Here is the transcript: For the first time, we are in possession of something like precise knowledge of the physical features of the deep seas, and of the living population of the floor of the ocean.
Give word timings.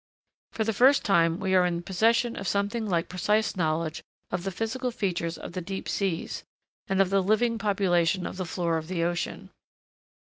For 0.53 0.63
the 0.63 0.73
first 0.73 1.03
time, 1.05 1.39
we 1.39 1.53
are 1.53 1.63
in 1.63 1.83
possession 1.83 2.35
of 2.35 2.47
something 2.47 2.87
like 2.89 3.07
precise 3.07 3.55
knowledge 3.55 4.01
of 4.31 4.43
the 4.43 4.49
physical 4.49 4.89
features 4.89 5.37
of 5.37 5.51
the 5.53 5.61
deep 5.61 5.87
seas, 5.87 6.43
and 6.87 6.99
of 7.03 7.11
the 7.11 7.21
living 7.21 7.59
population 7.59 8.25
of 8.25 8.37
the 8.37 8.45
floor 8.47 8.77
of 8.77 8.87
the 8.87 9.03
ocean. 9.03 9.51